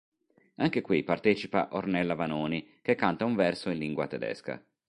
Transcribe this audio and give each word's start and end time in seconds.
Anche 0.55 0.81
qui 0.81 1.03
partecipa 1.03 1.67
Ornella 1.73 2.15
Vanoni 2.15 2.79
che 2.81 2.95
canta 2.95 3.23
un 3.25 3.35
verso 3.35 3.69
in 3.69 3.77
lingua 3.77 4.07
tedesca. 4.07 4.59